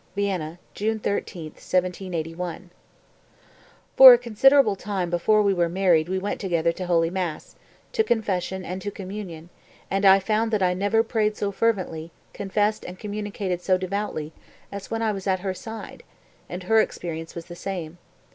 [0.15, 2.73] (Vienna, June 13, 1781.) 253.
[3.95, 7.55] "For a considerable time before we were married we went together to Holy Mass,
[7.91, 9.49] to confession and to communion;
[9.91, 14.33] and I found that I never prayed so fervently, confessed and communicated so devoutly,
[14.71, 16.01] as when I was at her side;
[16.49, 17.99] and her experience was the same.